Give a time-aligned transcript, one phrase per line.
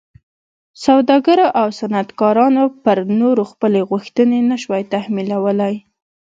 [0.85, 5.75] سوداګرو او صنعتکارانو پر نورو خپلې غوښتنې نه شوای تحمیلولی.